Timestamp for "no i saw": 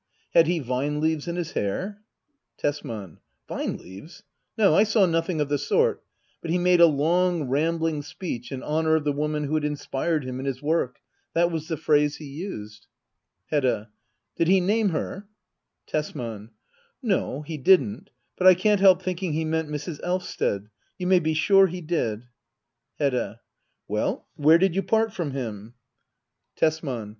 4.57-5.05